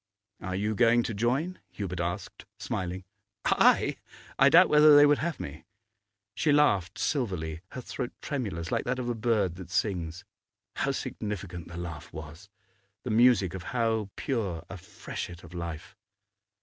'Are 0.41 0.55
you 0.55 0.73
going 0.73 1.03
to 1.03 1.13
join?' 1.13 1.59
Hubert 1.69 1.99
asked, 1.99 2.45
smiling. 2.57 3.03
'I? 3.45 3.97
I 4.39 4.49
doubt 4.49 4.67
whether 4.67 4.95
they 4.95 5.05
would 5.05 5.19
have 5.19 5.39
me.' 5.39 5.63
She 6.33 6.51
laughed 6.51 6.97
silverly, 6.97 7.61
her 7.73 7.81
throat 7.81 8.11
tremulous, 8.19 8.71
like 8.71 8.83
that 8.85 8.97
of 8.97 9.09
a 9.09 9.13
bird 9.13 9.57
that 9.57 9.69
sings. 9.69 10.25
How 10.77 10.89
significant 10.89 11.67
the 11.67 11.77
laugh 11.77 12.11
was! 12.11 12.49
the 13.03 13.11
music 13.11 13.53
of 13.53 13.61
how 13.77 14.09
pure 14.15 14.65
a 14.71 14.77
freshet 14.79 15.43
of 15.43 15.53
life! 15.53 15.95